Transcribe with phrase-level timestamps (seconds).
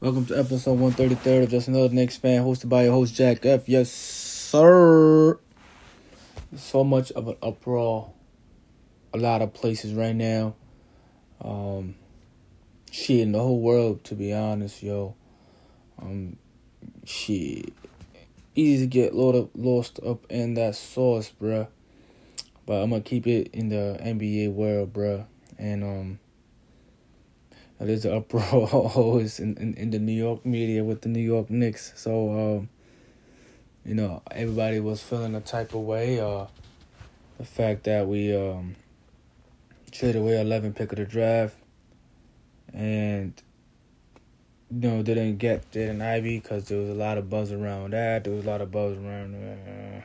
[0.00, 3.68] Welcome to episode 133 of Just Another Knicks Fan, hosted by your host Jack F.
[3.68, 5.40] Yes, sir.
[6.54, 8.12] So much of an uproar,
[9.12, 10.54] a lot of places right now.
[11.42, 11.96] Um,
[12.92, 15.16] shit in the whole world, to be honest, yo.
[16.00, 16.36] Um,
[17.04, 17.72] shit,
[18.54, 21.66] easy to get lost lost up in that sauce, bruh.
[22.66, 25.26] But I'm gonna keep it in the NBA world, bruh.
[25.58, 26.18] And um
[27.86, 31.48] there's an uproar always in, in, in, the New York media with the New York
[31.48, 31.92] Knicks.
[31.96, 32.68] So, um,
[33.84, 36.20] you know, everybody was feeling a type of way.
[36.20, 36.46] Uh,
[37.38, 38.74] the fact that we um,
[39.92, 41.56] traded away 11 pick of the draft
[42.72, 43.40] and,
[44.70, 48.24] you know, didn't get Jaden Ivey because there was a lot of buzz around that.
[48.24, 49.36] There was a lot of buzz around.
[49.36, 50.00] Uh,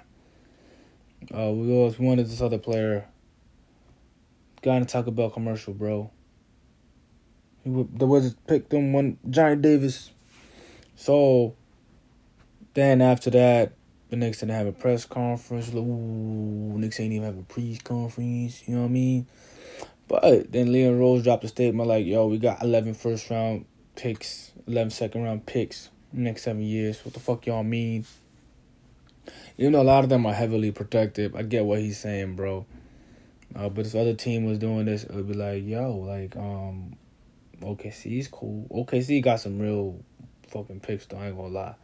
[1.35, 3.05] uh, we always wanted this other player.
[4.61, 6.11] Got in a Taco Bell commercial, bro.
[7.65, 10.11] The Wizards picked them one Johnny Davis.
[10.95, 11.55] So
[12.73, 13.73] then after that,
[14.09, 15.73] the Knicks didn't have a press conference.
[15.73, 18.67] Ooh, Knicks ain't even have a press conference.
[18.67, 19.27] You know what I mean?
[20.07, 24.51] But then Leon Rose dropped a statement like, "Yo, we got 11 first round picks,
[24.67, 27.03] 11 second round picks next seven years.
[27.05, 28.05] What the fuck y'all mean?"
[29.57, 31.35] You know, a lot of them are heavily protected.
[31.35, 32.65] I get what he's saying, bro.
[33.55, 36.95] Uh, but if other team was doing this, it would be like, yo, like, um,
[37.61, 38.67] OKC is cool.
[38.71, 39.99] OKC got some real
[40.49, 41.75] fucking picks though, I ain't gonna lie.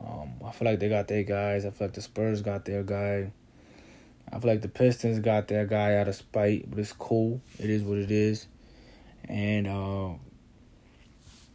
[0.00, 1.64] Um, I feel like they got their guys.
[1.64, 3.32] I feel like the Spurs got their guy.
[4.32, 7.40] I feel like the Pistons got their guy out of spite, but it's cool.
[7.58, 8.46] It is what it is.
[9.28, 10.14] And uh,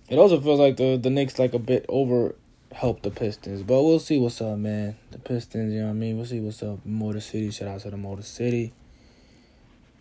[0.08, 2.36] it also feels like the the Knicks like a bit over
[2.72, 3.64] help the Pistons.
[3.64, 4.96] But we'll see what's up, man.
[5.12, 6.18] The Pistons, you know what I mean?
[6.18, 6.86] We'll see what's up.
[6.86, 8.74] Motor City, shout out to the Motor City.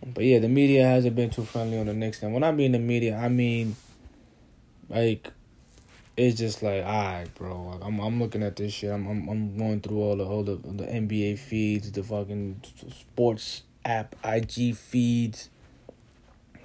[0.05, 2.23] But yeah, the media hasn't been too friendly on the Knicks.
[2.23, 3.75] And when I mean the media, I mean
[4.89, 5.31] like
[6.17, 7.79] it's just like, all right, bro.
[7.81, 8.91] I'm I'm looking at this shit.
[8.91, 12.61] I'm I'm I'm going through all the all the the NBA feeds, the fucking
[12.91, 15.49] sports app, IG feeds,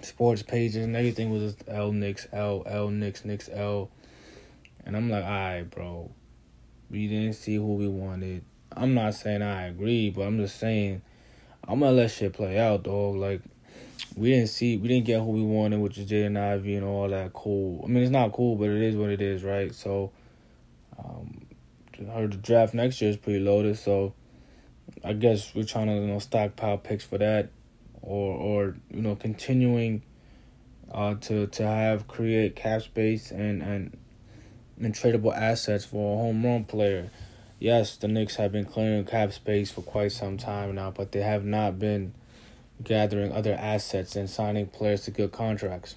[0.00, 3.90] sports pages, and everything was just L Knicks, L L Knicks, Knicks L,
[4.84, 6.10] and I'm like, all right, bro.
[6.90, 8.44] We didn't see who we wanted.
[8.72, 11.02] I'm not saying I agree, but I'm just saying
[11.66, 13.16] I'm gonna let shit play out, dog.
[13.16, 13.40] Like
[14.16, 17.08] we didn't see, we didn't get who we wanted, which is Jaden Ivey and all
[17.08, 17.32] that.
[17.32, 17.82] Cool.
[17.84, 19.74] I mean, it's not cool, but it is what it is, right?
[19.74, 20.12] So,
[20.98, 21.46] um,
[22.00, 24.14] I heard the draft next year is pretty loaded, so
[25.02, 27.50] I guess we're trying to you know stockpile picks for that,
[28.02, 30.02] or or you know continuing
[30.92, 33.96] uh, to to have create cap space and and
[34.78, 37.10] and tradable assets for a home run player
[37.58, 41.22] yes, the Knicks have been clearing cap space for quite some time now, but they
[41.22, 42.14] have not been
[42.82, 45.96] gathering other assets and signing players to good contracts.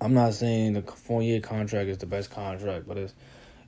[0.00, 3.14] I'm not saying the four year contract is the best contract, but it's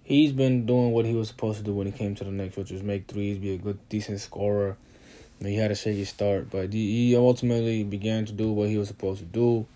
[0.05, 2.57] he's been doing what he was supposed to do when he came to the Knicks,
[2.57, 4.77] which was make threes, be a good, decent scorer.
[5.41, 9.21] he had a shaky start, but he ultimately began to do what he was supposed
[9.21, 9.67] to do.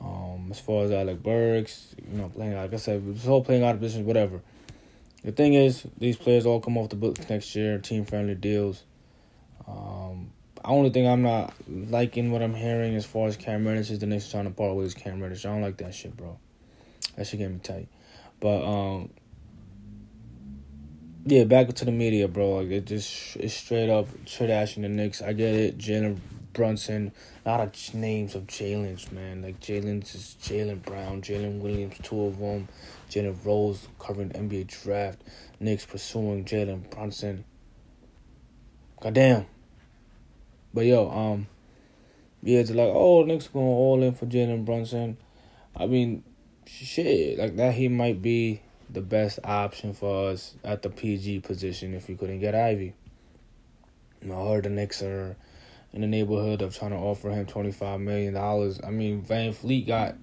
[0.00, 3.62] Um, as far as Alec Burks, you know, playing like I said, this whole playing
[3.62, 4.40] out of position, whatever.
[5.22, 8.84] The thing is, these players all come off the books next year, team friendly deals.
[9.68, 10.32] Um,
[10.64, 14.06] only thing I'm not liking what I'm hearing as far as Cam Reddish is the
[14.06, 15.44] Knicks trying to part with his Cam Reddish.
[15.44, 16.38] I don't like that shit, bro.
[17.16, 17.88] That shit get me tight.
[18.40, 19.10] But um,
[21.24, 22.56] yeah, back to the media, bro.
[22.56, 25.22] Like it just it's straight up trashing the Knicks.
[25.22, 26.18] I get it, Jalen
[26.52, 27.12] Brunson.
[27.44, 29.42] A lot of names of Jalen's, man.
[29.42, 32.68] Like Jalen's is Jaylen Brown, Jalen Williams, two of them.
[33.10, 35.22] Jalen Rose covering NBA draft.
[35.58, 37.44] Knicks pursuing Jalen Brunson.
[39.00, 39.46] Goddamn.
[40.72, 41.46] But yo, um,
[42.42, 45.16] yeah, it's like, oh, Knicks going all in for Jalen Brunson.
[45.76, 46.22] I mean,
[46.66, 51.94] shit, like that, he might be the best option for us at the PG position
[51.94, 52.94] if we couldn't get Ivey.
[54.22, 55.36] You I heard the Knicks are
[55.92, 58.80] in the neighborhood of trying to offer him twenty five million dollars.
[58.84, 60.16] I mean, VanVleet got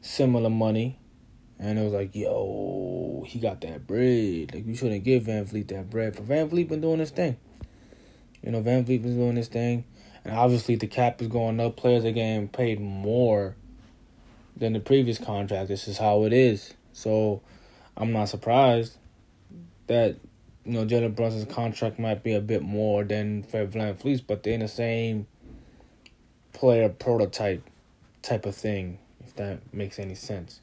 [0.00, 0.98] similar money.
[1.58, 4.54] And it was like, yo, he got that bread.
[4.54, 6.14] Like, we shouldn't give VanVleet that bread.
[6.14, 7.38] But VanVleet been doing his thing.
[8.42, 9.84] You know, VanVleet been doing his thing.
[10.22, 11.76] And obviously the cap is going up.
[11.76, 13.56] Players are getting paid more
[14.54, 15.68] than the previous contract.
[15.68, 16.74] This is how it is.
[16.92, 17.40] So
[17.96, 18.98] I'm not surprised
[19.86, 20.16] that,
[20.66, 24.54] you know, Jalen Brunson's contract might be a bit more than Fred VanVleet's, but they're
[24.54, 25.28] in the same
[26.52, 27.62] player prototype
[28.22, 30.60] type of thing, if that makes any sense.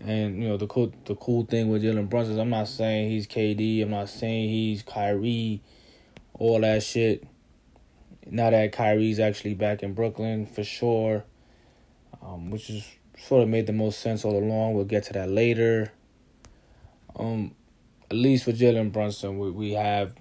[0.00, 3.10] And you know the cool the cool thing with Jalen Brunson is I'm not saying
[3.10, 3.82] he's KD.
[3.82, 5.62] I'm not saying he's Kyrie,
[6.34, 7.26] all that shit.
[8.26, 11.24] Now that Kyrie's actually back in Brooklyn for sure,
[12.22, 12.86] um, which is
[13.18, 14.74] sort of made the most sense all along.
[14.74, 15.92] We'll get to that later.
[17.16, 17.54] Um,
[18.14, 20.14] at least with Jalen Brunson, we, we have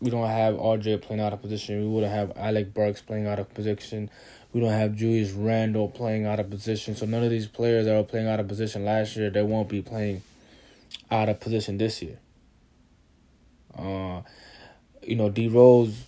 [0.00, 1.78] we don't have RJ playing out of position.
[1.78, 4.10] We wouldn't have Alec Burks playing out of position.
[4.52, 6.96] We don't have Julius Randle playing out of position.
[6.96, 9.68] So none of these players that were playing out of position last year, they won't
[9.68, 10.22] be playing
[11.10, 12.18] out of position this year.
[13.76, 14.22] Uh,
[15.02, 16.04] you know, D Rose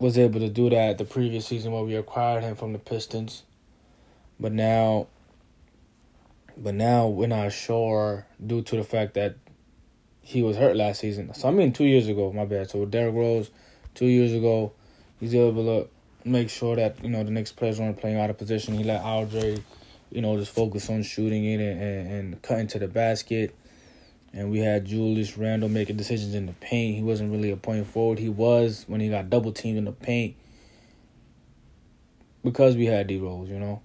[0.00, 3.44] was able to do that the previous season where we acquired him from the Pistons.
[4.40, 5.06] But now
[6.56, 9.36] but now we're not sure due to the fact that
[10.22, 11.32] he was hurt last season.
[11.34, 12.70] So I mean two years ago, my bad.
[12.70, 13.50] So with Derrick Rose,
[13.94, 14.72] two years ago,
[15.20, 15.88] he's able to
[16.28, 18.74] make sure that, you know, the next players aren't playing out of position.
[18.74, 19.62] He let RJ,
[20.10, 23.54] you know, just focus on shooting it and, and, and cutting to the basket.
[24.32, 26.96] And we had Julius Randle making decisions in the paint.
[26.96, 28.18] He wasn't really a point forward.
[28.18, 30.36] He was when he got double teamed in the paint
[32.44, 33.80] because we had D Rose, you know.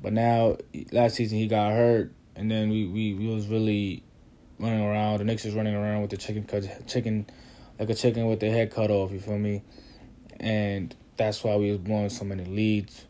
[0.00, 0.56] But now
[0.90, 4.02] last season he got hurt, and then we we, we was really
[4.58, 5.18] running around.
[5.18, 7.26] The Knicks is running around with the chicken cut, chicken
[7.78, 9.12] like a chicken with the head cut off.
[9.12, 9.62] You feel me?
[10.38, 13.06] And that's why we was blowing so many leads.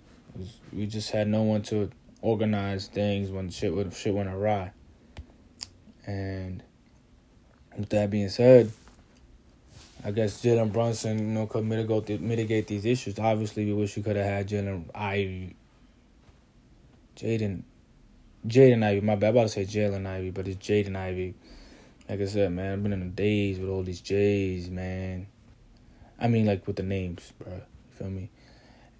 [0.72, 1.90] We just had no one to
[2.20, 4.72] organize things when shit when shit went awry.
[6.06, 6.62] And
[7.76, 8.72] with that being said,
[10.04, 13.18] I guess Jalen Brunson, you know, could mitigate mitigate these issues.
[13.18, 15.54] Obviously, we wish we could have had Jalen Ivey
[17.16, 17.62] Jaden,
[18.46, 19.00] Jaden Ivey.
[19.00, 19.28] My bad.
[19.28, 21.34] I'm about to say Jalen Ivey, but it's Jaden Ivey.
[22.08, 25.26] Like I said, man, I've been in the days with all these J's, man.
[26.18, 27.52] I mean, like with the names, bro.
[27.52, 27.62] You
[27.94, 28.30] feel me?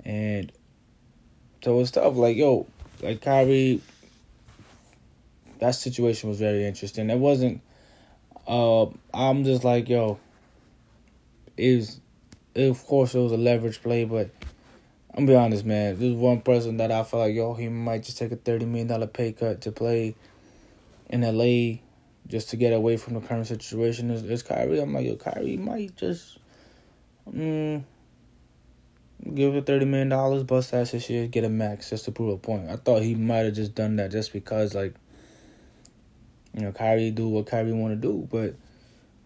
[0.05, 0.53] And
[1.63, 2.17] so it's tough.
[2.17, 2.67] Like, yo,
[3.01, 3.81] like Kyrie,
[5.59, 7.11] that situation was very interesting.
[7.11, 7.61] It wasn't.
[8.47, 10.19] Uh, I'm just like, yo.
[11.57, 12.01] Is,
[12.57, 14.31] of course, it was a leverage play, but
[15.15, 15.99] I'm gonna be honest, man.
[15.99, 18.87] There's one person that I feel like, yo, he might just take a thirty million
[18.87, 20.15] dollar pay cut to play
[21.11, 21.81] in LA
[22.29, 24.11] just to get away from the current situation.
[24.11, 24.81] Is, is Kyrie?
[24.81, 26.39] I'm like, yo, Kyrie might just
[27.31, 27.85] mm,
[29.35, 32.31] give it thirty million dollars, bust ass this year, get a max just to prove
[32.31, 32.71] a point.
[32.71, 34.95] I thought he might have just done that just because, like,
[36.55, 38.55] you know, Kyrie do what Kyrie want to do, but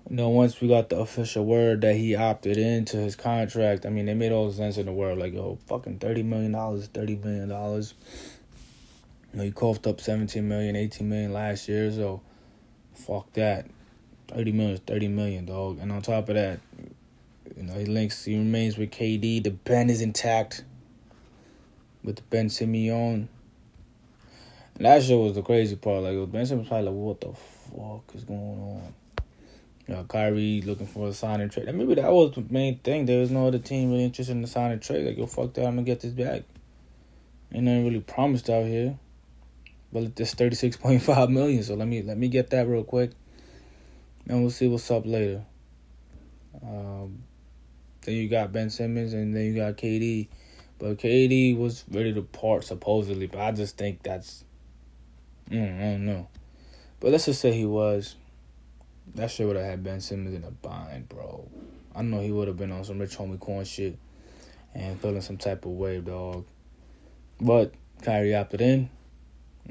[0.08, 3.88] you know, once we got the official word that he opted into his contract, I
[3.88, 5.18] mean, they made all the sense in the world.
[5.18, 7.48] Like, yo, fucking $30 million, $30 million.
[7.48, 12.20] You know, he coughed up 17 million, 18 million last year, so
[12.94, 13.66] fuck that.
[14.28, 15.78] 30 million is 30 million, dog.
[15.80, 16.60] And on top of that,
[17.56, 19.42] you know, he links, he remains with KD.
[19.42, 20.64] The band is intact
[22.04, 23.28] with Ben Simmons.
[24.76, 26.04] And that shit was the crazy part.
[26.04, 28.94] Like, Ben Simmons probably like, what the fuck is going on?
[29.86, 31.68] You know, Kyrie looking for a signing trade.
[31.68, 33.06] And maybe that was the main thing.
[33.06, 35.06] There was no other team really interested in the signing trade.
[35.06, 36.42] Like, yo, fuck that, I'm gonna get this back.
[37.52, 38.98] Ain't nothing really promised out here.
[39.92, 42.84] But it's thirty six point five million, so let me let me get that real
[42.84, 43.12] quick.
[44.28, 45.44] And we'll see what's up later.
[46.62, 47.22] Um,
[48.02, 50.28] then you got Ben Simmons and then you got KD.
[50.78, 54.44] But KD was ready to part supposedly, but I just think that's
[55.50, 56.28] mm, I don't know.
[57.00, 58.16] But let's just say he was.
[59.14, 61.48] That shit would have had Ben Simmons in a bind, bro.
[61.94, 63.98] I know he would have been on some Rich Homie Quan shit
[64.74, 66.44] and feeling some type of way, dog.
[67.40, 67.72] But
[68.02, 68.90] Kyrie opted in.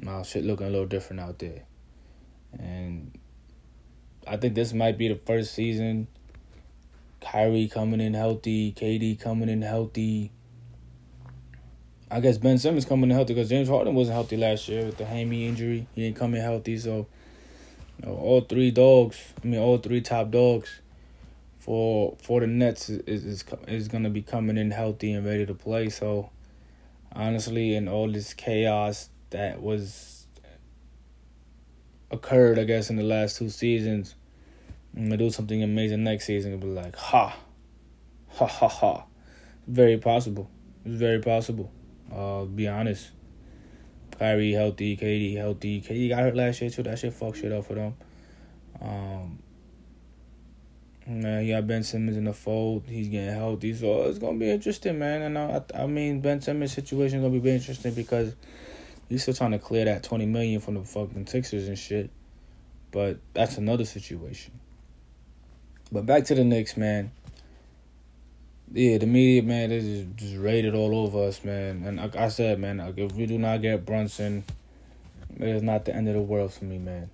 [0.02, 1.64] Now shit looking a little different out there.
[2.58, 3.18] And
[4.28, 6.08] I think this might be the first season.
[7.22, 10.32] Kyrie coming in healthy, KD coming in healthy.
[12.10, 14.98] I guess Ben Simmons coming in healthy because James Harden wasn't healthy last year with
[14.98, 15.88] the hammy injury.
[15.94, 17.08] He didn't come in healthy, so
[18.00, 19.18] you know, all three dogs.
[19.44, 20.82] I mean, all three top dogs
[21.60, 25.54] for for the Nets is is is gonna be coming in healthy and ready to
[25.54, 25.90] play.
[25.90, 26.30] So
[27.12, 30.28] honestly, in all this chaos that was
[32.12, 34.16] occurred, I guess in the last two seasons,
[34.96, 37.36] I'm gonna do something amazing next season and be like, ha,
[38.30, 39.06] ha ha ha.
[39.68, 40.50] Very possible.
[40.86, 41.72] It's very possible.
[42.14, 43.10] Uh, be honest.
[44.20, 45.82] Kyrie healthy, KD healthy.
[45.82, 46.84] KD got hurt last year too.
[46.84, 47.96] That shit fucked shit up for them.
[48.82, 49.40] Um,
[51.08, 52.84] man, got Ben Simmons in the fold.
[52.88, 55.22] He's getting healthy, so it's gonna be interesting, man.
[55.22, 58.36] And I, I mean, Ben Simmons' situation is gonna be interesting because
[59.10, 62.10] he's still trying to clear that twenty million from the fucking Sixers and shit.
[62.92, 64.54] But that's another situation.
[65.92, 67.12] But back to the Knicks, man
[68.72, 71.84] yeah, the media, man, they just, just rated all over us, man.
[71.86, 74.44] And like I said, man, like if we do not get Brunson,
[75.38, 77.10] it's not the end of the world for me, man.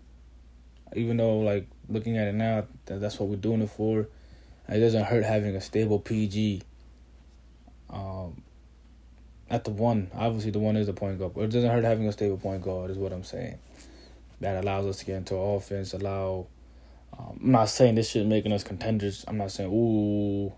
[0.95, 4.07] Even though, like, looking at it now, that's what we're doing it for.
[4.69, 6.61] It doesn't hurt having a stable PG.
[7.89, 8.41] Um,
[9.49, 12.07] At the one, obviously the one is the point guard, but it doesn't hurt having
[12.07, 12.89] a stable point guard.
[12.89, 13.57] Is what I'm saying.
[14.39, 15.93] That allows us to get into offense.
[15.93, 16.47] Allow.
[17.17, 19.25] Um, I'm not saying this shit making us contenders.
[19.27, 20.53] I'm not saying ooh.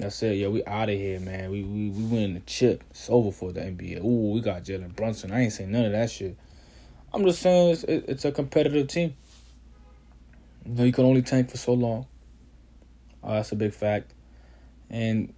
[0.00, 0.36] That's it.
[0.36, 1.50] Yeah, we out of here, man.
[1.50, 2.82] We we we win the chip.
[2.90, 4.02] It's over for the NBA.
[4.02, 5.30] Ooh, we got Jalen Brunson.
[5.30, 6.38] I ain't saying none of that shit.
[7.12, 9.14] I'm just saying it's, it's a competitive team.
[10.64, 12.06] You know, you can only tank for so long.
[13.22, 14.14] Uh, that's a big fact.
[14.88, 15.34] And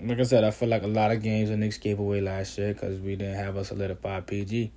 [0.00, 2.58] like I said, I feel like a lot of games the Knicks gave away last
[2.58, 4.72] year because we didn't have a solidified PG.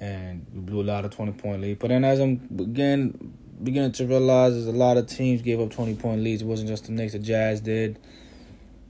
[0.00, 1.78] And we blew a lot of 20 point lead.
[1.78, 5.70] But then as I'm again beginning to realize is a lot of teams gave up
[5.70, 6.42] 20 point leads.
[6.42, 7.98] It wasn't just the Knicks, the Jazz did,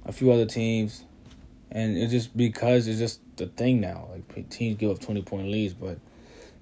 [0.05, 1.05] a few other teams.
[1.71, 4.09] And it's just because it's just the thing now.
[4.11, 5.99] Like teams give up 20 point leads, but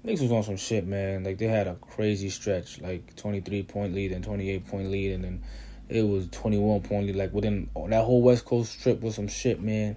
[0.03, 1.23] Knicks was on some shit, man.
[1.23, 5.23] Like they had a crazy stretch, like 23 point lead and 28 point lead, and
[5.23, 5.41] then
[5.89, 7.15] it was 21 point lead.
[7.15, 9.95] Like within that whole West Coast trip was some shit, man.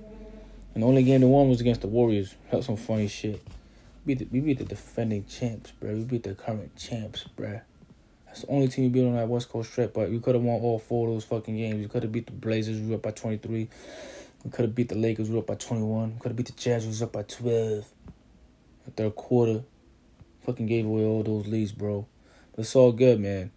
[0.74, 2.34] And the only game they won was against the Warriors.
[2.50, 3.40] That's some funny shit.
[4.04, 5.94] Beat, the, we beat the defending champs, bro.
[5.94, 7.60] We beat the current champs, bro.
[8.34, 9.94] That's the only team we beat on that West Coast trip.
[9.94, 11.76] But we could have won all four of those fucking games.
[11.76, 12.80] We could have beat the Blazers.
[12.80, 13.68] We were up by 23.
[14.44, 15.28] We could have beat the Lakers.
[15.28, 16.14] We were up by 21.
[16.14, 16.82] We could have beat the Jazz.
[16.82, 17.86] We was up by 12.
[18.86, 19.62] The third quarter.
[20.44, 22.08] Fucking gave away all those leads, bro.
[22.50, 23.52] But it's all good, man.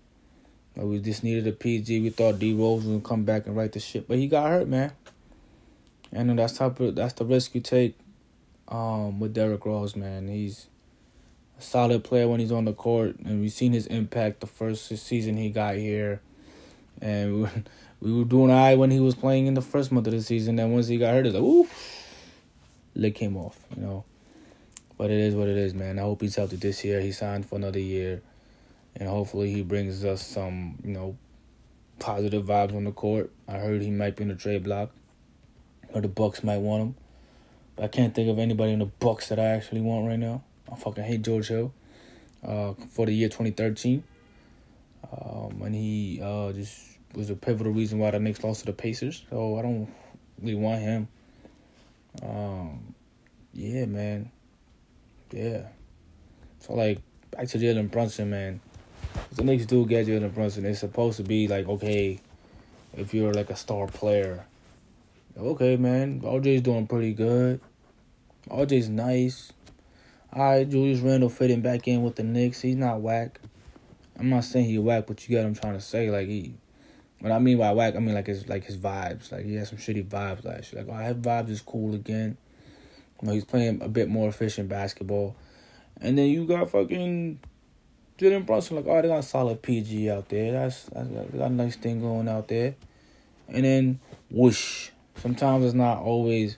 [0.75, 2.01] We just needed a PG.
[2.01, 4.47] We thought D Rose was gonna come back and write the shit, but he got
[4.47, 4.91] hurt, man.
[6.11, 7.97] And that's type of that's the risk you take
[8.67, 10.27] um, with Derrick Rose, man.
[10.27, 10.67] He's
[11.59, 15.37] solid player when he's on the court, and we've seen his impact the first season
[15.37, 16.21] he got here,
[17.01, 17.49] and we,
[18.01, 20.21] we were doing all right when he was playing in the first month of the
[20.21, 20.59] season.
[20.59, 21.67] And once he got hurt, it's like, ooh,
[22.95, 24.03] leg came off, you know.
[24.97, 25.99] But it is what it is, man.
[25.99, 27.01] I hope he's healthy this year.
[27.01, 28.21] He signed for another year
[28.99, 31.17] and hopefully he brings us some, you know,
[31.99, 33.31] positive vibes on the court.
[33.47, 34.91] I heard he might be in the trade block,
[35.93, 36.95] or the Bucks might want him,
[37.75, 40.43] but I can't think of anybody in the Bucks that I actually want right now.
[40.71, 41.73] I fucking hate George Hill.
[42.43, 44.03] Uh, for the year 2013,
[45.11, 48.73] um, and he uh, just was a pivotal reason why the Knicks lost to the
[48.73, 49.25] Pacers.
[49.31, 49.89] So I don't
[50.39, 51.07] really want him.
[52.21, 52.93] Um,
[53.53, 54.31] yeah, man.
[55.31, 55.63] Yeah.
[56.59, 56.99] So like
[57.31, 58.61] back to Jalen Brunson, man
[59.33, 62.19] the Knicks do get Jalen Brunson, it's supposed to be like, okay,
[62.95, 64.45] if you're like a star player,
[65.37, 67.59] okay, man, RJ's doing pretty good.
[68.49, 69.51] RJ's nice.
[70.33, 72.61] All right, Julius Randle fitting back in with the Knicks.
[72.61, 73.39] He's not whack.
[74.19, 76.09] I'm not saying he whack, but you get what I'm trying to say.
[76.09, 76.55] Like he,
[77.19, 79.31] what I mean by whack, I mean like his like his vibes.
[79.31, 80.83] Like he had some shitty vibes last year.
[80.83, 82.37] Like oh, his vibes is cool again.
[83.21, 85.35] You know, he's playing a bit more efficient basketball.
[86.01, 87.39] And then you got fucking
[88.17, 90.51] Jalen Brunson, like, oh, they got solid PG out there.
[90.51, 92.75] That's, that's they got a nice thing going out there.
[93.47, 94.89] And then whoosh.
[95.15, 96.57] Sometimes it's not always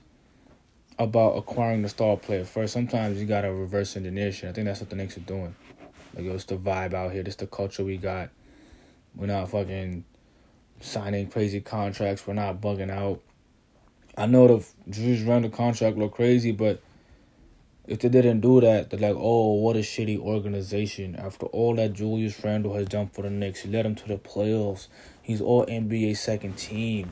[0.99, 2.73] about acquiring the star player first.
[2.73, 4.49] Sometimes you gotta reverse engineer shit.
[4.49, 5.55] I think that's what the Knicks are doing.
[6.13, 7.23] Like, yo, it's the vibe out here.
[7.25, 8.29] It's the culture we got.
[9.15, 10.03] We're not fucking
[10.81, 12.27] signing crazy contracts.
[12.27, 13.21] We're not bugging out.
[14.17, 16.81] I know the Julius Randle contract look crazy, but
[17.87, 21.15] if they didn't do that, they're like, oh, what a shitty organization.
[21.15, 24.17] After all that Julius Randle has done for the Knicks, he led them to the
[24.17, 24.87] playoffs.
[25.21, 27.11] He's all NBA second team.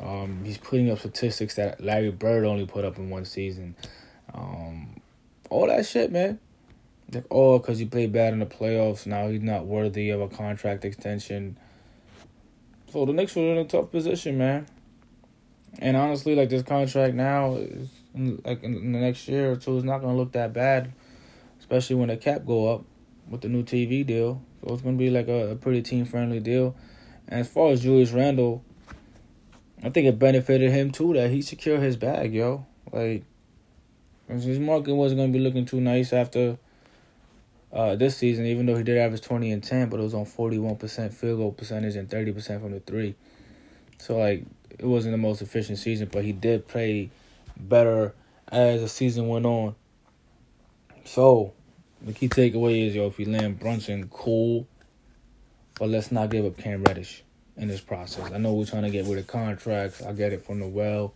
[0.00, 3.74] Um, he's putting up statistics that Larry Bird only put up in one season.
[4.32, 5.00] Um,
[5.50, 6.38] all that shit, man.
[7.12, 10.28] Like, oh, because he played bad in the playoffs, now he's not worthy of a
[10.28, 11.56] contract extension.
[12.92, 14.66] So the Knicks were in a tough position, man.
[15.78, 19.84] And honestly, like this contract now is like in the next year or two is
[19.84, 20.92] not gonna look that bad,
[21.60, 22.84] especially when the cap go up
[23.28, 24.42] with the new TV deal.
[24.60, 26.74] So it's gonna be like a, a pretty team friendly deal.
[27.28, 28.64] And as far as Julius Randle,
[29.82, 32.66] I think it benefited him too that he secured his bag, yo.
[32.92, 33.24] Like
[34.28, 36.58] his market wasn't gonna be looking too nice after
[37.72, 40.24] uh, this season, even though he did average twenty and ten, but it was on
[40.24, 43.14] forty one percent field goal percentage and thirty percent from the three.
[43.98, 44.44] So like
[44.78, 47.10] it wasn't the most efficient season, but he did play
[47.56, 48.14] better
[48.48, 49.74] as the season went on.
[51.04, 51.52] So,
[52.02, 54.66] the key takeaway is, yo, if you land Brunson, cool.
[55.78, 57.22] But let's not give up Cam Reddish
[57.58, 58.30] in this process.
[58.32, 60.00] I know we're trying to get rid of contracts.
[60.00, 61.12] I get it from the well.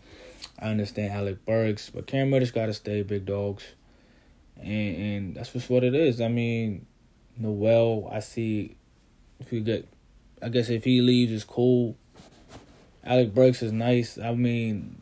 [0.58, 3.64] I understand Alec Burks, but Cam Reddish got to stay, big dogs.
[4.60, 6.20] And, and that's just what it is.
[6.20, 6.86] I mean,
[7.38, 8.76] Noel, I see
[9.40, 9.88] if you get,
[10.42, 11.96] I guess if he leaves, it's cool.
[13.04, 14.18] Alec Burks is nice.
[14.18, 15.00] I mean,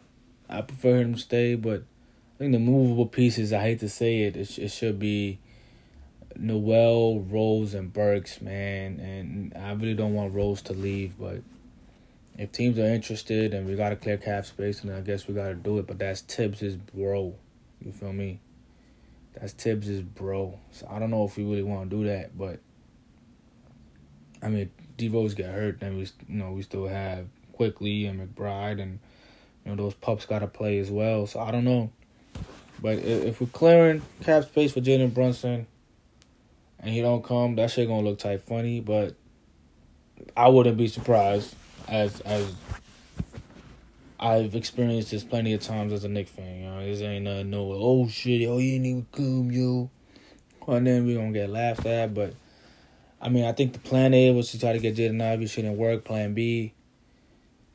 [0.49, 1.82] I prefer him to stay, but
[2.35, 3.52] I think the movable pieces.
[3.52, 5.38] I hate to say it, it, it should be
[6.37, 8.99] Noel, Rose, and Burks, man.
[9.01, 11.43] And I really don't want Rose to leave, but
[12.39, 15.55] if teams are interested and we gotta clear cap space, and I guess we gotta
[15.55, 15.87] do it.
[15.87, 17.35] But that's Thibs's bro.
[17.85, 18.41] You feel me?
[19.35, 20.59] That's Thibs's bro.
[20.71, 22.61] So I don't know if we really want to do that, but
[24.43, 28.21] I mean, D Rose get hurt, then we you know we still have Quickley and
[28.21, 28.99] McBride, and
[29.65, 31.27] you know those pups gotta play as well.
[31.27, 31.91] So I don't know,
[32.81, 35.67] but if we're clearing cap space for Jalen Brunson,
[36.81, 38.81] and he don't come, that shit gonna look type funny.
[38.81, 39.15] But
[40.37, 41.55] I wouldn't be surprised
[41.89, 42.53] as as
[44.19, 46.61] I've experienced this plenty of times as a Knick fan.
[46.61, 49.91] You know, this ain't nothing no oh shit, oh you ain't even come, yo.
[50.67, 52.35] And then we gonna get laughed at, but
[53.21, 55.47] I mean, I think the plan A was to try to get Jaden Ivey.
[55.47, 56.05] Shouldn't work.
[56.05, 56.73] Plan B,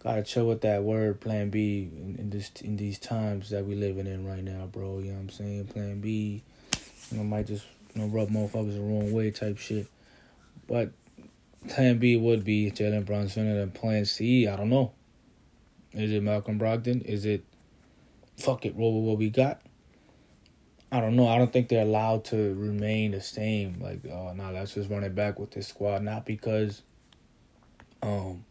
[0.02, 1.22] gotta chill with that word.
[1.22, 5.00] Plan B in, in this in these times that we living in right now, bro.
[5.00, 5.68] You know what I'm saying?
[5.68, 6.42] Plan B,
[7.12, 9.88] you know, might just you know rub motherfuckers the wrong way type shit.
[10.68, 10.92] But
[11.70, 14.92] Plan B would be Jalen Brunson, and then Plan C, I don't know.
[15.94, 17.04] Is it Malcolm Brogdon?
[17.04, 17.44] Is it
[18.38, 19.62] fuck it, roll with what we got?
[20.92, 21.28] I don't know.
[21.28, 23.80] I don't think they're allowed to remain the same.
[23.80, 26.04] Like, oh no, let's just run it back with this squad.
[26.04, 26.82] Not because,
[28.02, 28.46] um,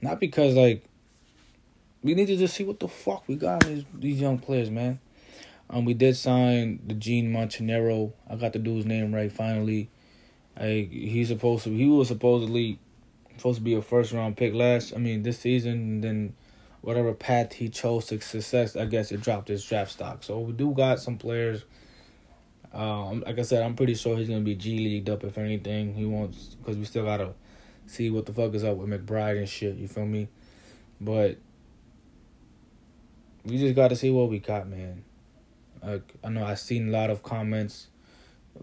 [0.00, 0.84] not because like
[2.02, 5.00] we need to just see what the fuck we got these these young players, man.
[5.74, 8.12] Um, we did sign the Gene Montanero.
[8.30, 9.90] I got the dude's name right finally.
[10.56, 12.78] I he's supposed to he was supposedly
[13.36, 16.34] supposed to be a first round pick last I mean this season then
[16.80, 20.22] whatever path he chose to success I guess it dropped his draft stock.
[20.22, 21.64] So we do got some players
[22.72, 25.94] um, like I said, I'm pretty sure he's gonna be G Leagued up if anything.
[25.94, 27.32] He wants because we still gotta
[27.86, 29.74] see what the fuck is up with McBride and shit.
[29.74, 30.28] You feel me?
[31.00, 31.38] But
[33.44, 35.02] we just gotta see what we got, man.
[35.84, 37.88] Like I know I've seen a lot of comments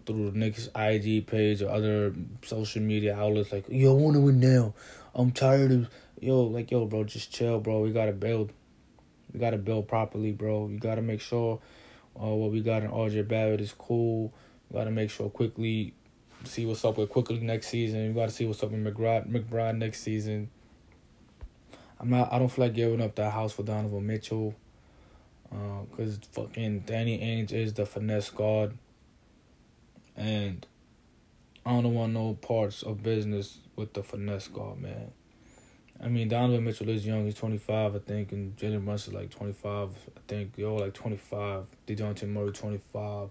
[0.06, 2.14] through Knicks IG page or other
[2.44, 4.74] social media outlets like, yo, I want to win now.
[5.14, 7.82] I'm tired of yo, like yo, bro, just chill, bro.
[7.82, 8.54] We gotta build.
[9.34, 10.68] We gotta build properly, bro.
[10.68, 11.60] You gotta make sure
[12.22, 14.34] uh, what we got in RJ Barrett is cool.
[14.70, 15.94] We gotta make sure quickly
[16.44, 18.06] see what's up with Quickley next season.
[18.06, 20.50] You gotta see what's up with McBride McBride next season.
[22.00, 24.56] I'm not I don't feel like giving up that house for Donovan Mitchell.
[25.52, 28.78] Uh, cause fucking Danny Ainge is the finesse god.
[30.16, 30.66] and
[31.66, 35.12] I don't want no parts of business with the finesse god, man.
[36.04, 37.26] I mean, Donovan Mitchell is young.
[37.26, 39.90] He's 25, I think, and Jalen Brunson like 25.
[39.90, 41.66] I think they're all like 25.
[41.86, 43.30] DeJounte Murray 25.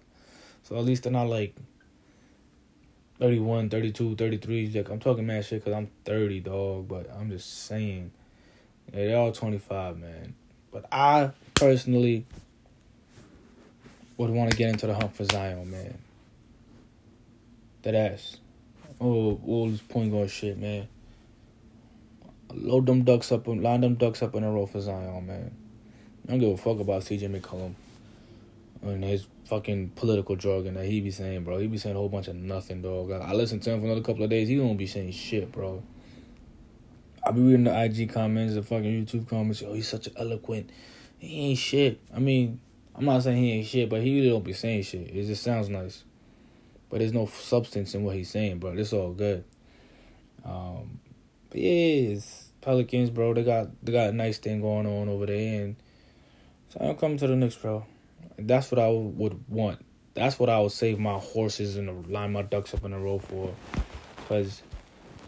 [0.62, 1.56] So at least they're not like
[3.18, 4.72] 31, 32, 33.
[4.72, 6.87] Like, I'm talking mad shit because I'm 30, dog.
[6.87, 8.12] But I'm just saying.
[8.92, 10.35] Yeah, they're all 25, man.
[10.70, 11.30] But I
[11.61, 12.25] personally
[14.16, 15.99] would want to get into the hunt for Zion, man.
[17.83, 18.38] That ass.
[19.01, 20.88] Oh, all this point guard shit, man.
[22.53, 25.51] Load them ducks up line them ducks up in a row for Zion, man.
[26.27, 27.75] I don't give a fuck about CJ McCollum
[28.83, 31.59] and his fucking political jargon that he be saying, bro.
[31.59, 33.11] He be saying a whole bunch of nothing, dog.
[33.12, 34.49] I, I to him for another couple of days.
[34.49, 35.83] He don't be saying shit, bro.
[37.27, 39.62] I be reading the IG comments, the fucking YouTube comments.
[39.66, 40.70] Oh, he's such an eloquent.
[41.20, 42.00] He ain't shit.
[42.14, 42.61] I mean,
[42.96, 45.09] I'm not saying he ain't shit, but he really don't be saying shit.
[45.09, 46.02] It just sounds nice
[46.90, 48.72] but there's no substance in what he's saying, bro.
[48.72, 49.44] It's all good.
[50.44, 50.98] Um,
[51.48, 53.33] but yeah, it's Pelicans, bro.
[53.33, 55.76] They got they got a nice thing going on over there, and
[56.68, 57.87] so I'm coming to the Knicks, bro.
[58.37, 59.85] That's what I would want.
[60.14, 63.20] That's what I would save my horses and line my ducks up in a row
[63.20, 63.54] for,
[64.16, 64.62] because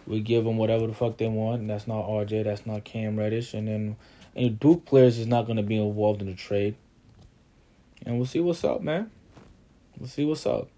[0.07, 1.61] we give them whatever the fuck they want.
[1.61, 2.45] And that's not RJ.
[2.45, 3.97] That's not Cam Reddish, and then
[4.35, 6.77] any Duke players is not gonna be involved in the trade.
[8.05, 9.11] And we'll see what's up, man.
[9.99, 10.69] We'll see what's up.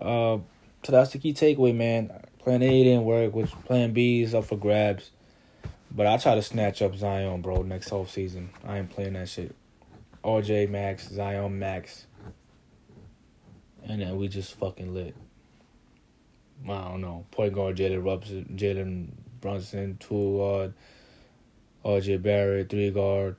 [0.00, 0.38] Uh,
[0.82, 2.12] so that's the key takeaway, man.
[2.38, 5.10] Plan A didn't work, which Plan B is up for grabs.
[5.90, 8.50] But I try to snatch up Zion, bro, next whole season.
[8.64, 9.54] I ain't playing that shit.
[10.22, 12.06] RJ Max, Zion Max.
[13.84, 15.14] And then we just fucking lit.
[16.64, 17.24] I don't know.
[17.30, 19.08] Point guard Jalen Robinson, Jalen
[19.40, 20.74] Brunson, two guard,
[21.86, 23.36] RJ Barrett, three guard.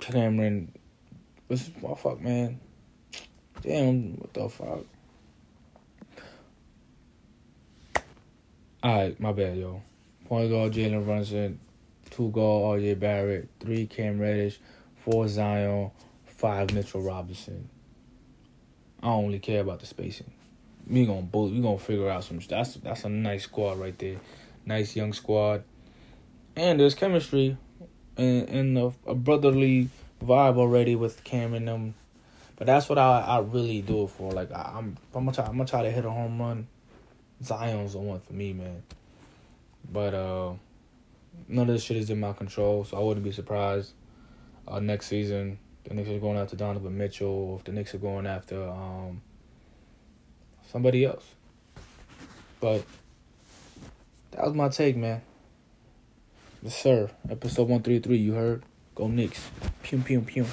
[0.00, 0.72] Cameron,
[1.46, 2.58] what's oh, fuck, man?
[3.60, 4.84] Damn, what the fuck?
[8.82, 9.82] Alright, my bad, yo.
[10.24, 11.60] Point guard Jalen Brunson,
[12.10, 14.58] two guard RJ Barrett, three Cam Reddish,
[14.96, 15.90] four Zion,
[16.24, 17.68] five Mitchell Robinson.
[19.02, 20.32] I don't really care about the spacing.
[20.88, 22.38] We gonna we gonna figure out some.
[22.48, 24.16] That's that's a nice squad right there,
[24.64, 25.64] nice young squad,
[26.56, 27.56] and there's chemistry,
[28.16, 29.88] and and a, a brotherly
[30.22, 31.94] vibe already with Cam and them
[32.56, 34.32] but that's what I, I really do it for.
[34.32, 36.66] Like I, am I'm gonna try I'm gonna try to hit a home run.
[37.42, 38.82] Zion's the one for me, man.
[39.92, 40.52] But uh,
[41.48, 43.92] none of this shit is in my control, so I wouldn't be surprised
[44.68, 47.98] uh, next season the Knicks are going after Donovan Mitchell, or if the Knicks are
[47.98, 49.20] going after um,
[50.70, 51.24] somebody else.
[52.60, 52.84] But
[54.30, 55.20] that was my take, man.
[56.64, 57.10] Yes, sir.
[57.28, 58.62] Episode 133, you heard?
[58.94, 59.50] Go Knicks.
[59.82, 60.46] Pew, pew, pew.